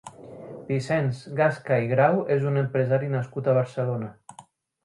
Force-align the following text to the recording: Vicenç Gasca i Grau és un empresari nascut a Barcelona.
Vicenç 0.69 1.19
Gasca 1.41 1.77
i 1.87 1.91
Grau 1.93 2.19
és 2.37 2.49
un 2.53 2.57
empresari 2.65 3.13
nascut 3.19 3.51
a 3.53 3.59
Barcelona. 3.59 4.11